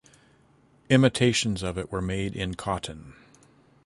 Imitations 0.89 1.61
of 1.61 1.77
it 1.77 1.91
were 1.91 2.01
made 2.01 2.35
in 2.35 2.55
cotton. 2.55 3.13